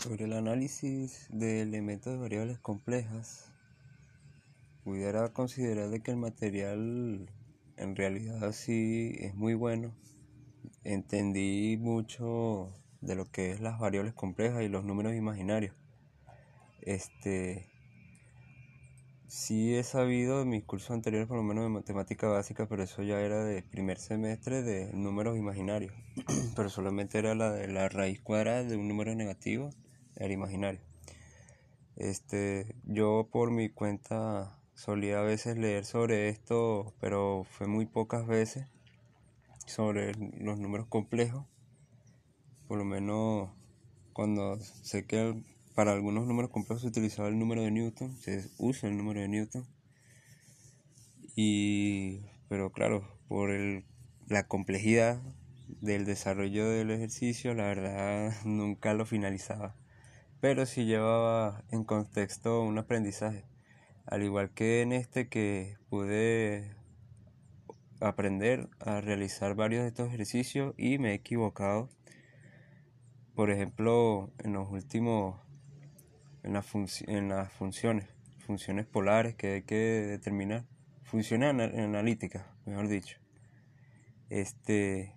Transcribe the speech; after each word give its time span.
Sobre 0.00 0.24
el 0.24 0.32
análisis 0.32 1.26
de 1.28 1.60
elementos 1.60 2.14
de 2.14 2.18
variables 2.18 2.58
complejas, 2.58 3.52
pudiera 4.82 5.28
considerar 5.34 5.90
de 5.90 6.00
que 6.00 6.10
el 6.10 6.16
material 6.16 7.28
en 7.76 7.96
realidad 7.96 8.52
sí 8.52 9.14
es 9.18 9.34
muy 9.34 9.52
bueno. 9.52 9.92
Entendí 10.84 11.76
mucho 11.78 12.72
de 13.02 13.14
lo 13.14 13.30
que 13.30 13.50
es 13.50 13.60
las 13.60 13.78
variables 13.78 14.14
complejas 14.14 14.62
y 14.62 14.68
los 14.68 14.86
números 14.86 15.14
imaginarios. 15.14 15.74
Este 16.80 17.68
sí 19.28 19.74
he 19.74 19.82
sabido 19.82 20.40
en 20.40 20.48
mis 20.48 20.64
cursos 20.64 20.92
anteriores 20.92 21.28
por 21.28 21.36
lo 21.36 21.42
menos 21.42 21.64
de 21.64 21.68
matemática 21.68 22.26
básica, 22.26 22.66
pero 22.66 22.84
eso 22.84 23.02
ya 23.02 23.20
era 23.20 23.44
de 23.44 23.62
primer 23.62 23.98
semestre 23.98 24.62
de 24.62 24.94
números 24.94 25.36
imaginarios. 25.36 25.92
pero 26.56 26.70
solamente 26.70 27.18
era 27.18 27.34
la 27.34 27.52
de 27.52 27.68
la 27.68 27.90
raíz 27.90 28.18
cuadrada 28.22 28.64
de 28.64 28.78
un 28.78 28.88
número 28.88 29.14
negativo 29.14 29.68
era 30.20 30.32
imaginario. 30.32 30.80
Este, 31.96 32.76
yo 32.84 33.28
por 33.32 33.50
mi 33.50 33.70
cuenta 33.70 34.56
solía 34.74 35.20
a 35.20 35.22
veces 35.22 35.58
leer 35.58 35.84
sobre 35.84 36.28
esto, 36.28 36.94
pero 37.00 37.44
fue 37.44 37.66
muy 37.66 37.86
pocas 37.86 38.26
veces 38.26 38.66
sobre 39.66 40.14
los 40.38 40.58
números 40.58 40.86
complejos. 40.86 41.44
Por 42.68 42.78
lo 42.78 42.84
menos 42.84 43.50
cuando 44.12 44.60
sé 44.60 45.06
que 45.06 45.42
para 45.74 45.92
algunos 45.92 46.26
números 46.26 46.50
complejos 46.50 46.82
se 46.82 46.88
utilizaba 46.88 47.28
el 47.28 47.38
número 47.38 47.62
de 47.62 47.70
Newton, 47.70 48.16
se 48.16 48.48
usa 48.58 48.88
el 48.88 48.96
número 48.96 49.20
de 49.20 49.28
Newton. 49.28 49.66
Y, 51.34 52.20
pero 52.48 52.72
claro, 52.72 53.08
por 53.28 53.50
el, 53.50 53.84
la 54.28 54.46
complejidad 54.46 55.22
del 55.80 56.04
desarrollo 56.04 56.68
del 56.68 56.90
ejercicio, 56.90 57.54
la 57.54 57.64
verdad 57.64 58.34
nunca 58.44 58.92
lo 58.92 59.06
finalizaba 59.06 59.74
pero 60.40 60.64
sí 60.66 60.86
llevaba 60.86 61.64
en 61.70 61.84
contexto 61.84 62.62
un 62.62 62.78
aprendizaje. 62.78 63.44
Al 64.06 64.22
igual 64.22 64.50
que 64.50 64.82
en 64.82 64.92
este 64.92 65.28
que 65.28 65.76
pude 65.88 66.74
aprender 68.00 68.68
a 68.80 69.00
realizar 69.00 69.54
varios 69.54 69.82
de 69.82 69.88
estos 69.88 70.08
ejercicios 70.08 70.74
y 70.78 70.98
me 70.98 71.10
he 71.10 71.14
equivocado. 71.14 71.90
Por 73.34 73.50
ejemplo, 73.50 74.30
en 74.38 74.54
los 74.54 74.70
últimos, 74.70 75.38
en, 76.42 76.58
en 77.06 77.28
las 77.28 77.52
funciones, 77.52 78.08
funciones 78.38 78.86
polares 78.86 79.34
que 79.34 79.54
hay 79.54 79.62
que 79.62 79.76
determinar, 79.76 80.64
funciones 81.04 81.50
analíticas, 81.50 82.46
mejor 82.64 82.88
dicho. 82.88 83.18
Este, 84.30 85.14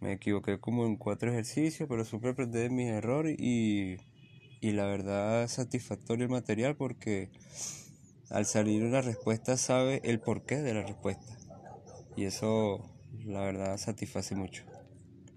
me 0.00 0.12
equivoqué 0.12 0.58
como 0.58 0.84
en 0.86 0.96
cuatro 0.96 1.30
ejercicios, 1.30 1.88
pero 1.88 2.04
supe 2.04 2.30
aprender 2.30 2.70
mis 2.70 2.88
errores 2.88 3.36
y 3.38 3.96
y 4.62 4.70
la 4.70 4.86
verdad 4.86 5.48
satisfactorio 5.48 6.24
el 6.24 6.30
material 6.30 6.76
porque 6.76 7.30
al 8.30 8.46
salir 8.46 8.84
una 8.84 9.02
respuesta 9.02 9.56
sabe 9.56 10.00
el 10.04 10.20
porqué 10.20 10.62
de 10.62 10.72
la 10.72 10.82
respuesta 10.82 11.36
y 12.16 12.24
eso 12.24 12.88
la 13.24 13.40
verdad 13.40 13.76
satisface 13.76 14.36
mucho. 14.36 14.62